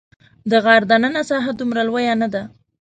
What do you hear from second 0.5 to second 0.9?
غار